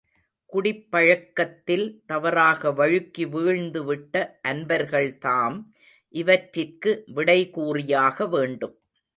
[0.53, 5.57] குடிப் பழக்கத்தில் தவறாக வழுக்கி வீழ்ந்துவிட்ட அன்பர்கள்தாம்
[6.13, 8.75] இவற்றிற்கு விடை கூறியாக வேண்டும்.